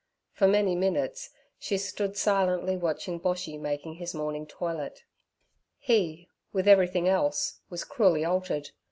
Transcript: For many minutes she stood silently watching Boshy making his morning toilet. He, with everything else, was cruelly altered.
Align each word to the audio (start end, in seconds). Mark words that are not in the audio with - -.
For 0.31 0.47
many 0.47 0.73
minutes 0.75 1.29
she 1.59 1.77
stood 1.77 2.17
silently 2.17 2.75
watching 2.75 3.19
Boshy 3.19 3.59
making 3.59 3.97
his 3.97 4.15
morning 4.15 4.47
toilet. 4.47 5.03
He, 5.77 6.27
with 6.51 6.67
everything 6.67 7.07
else, 7.07 7.59
was 7.69 7.83
cruelly 7.83 8.25
altered. 8.25 8.71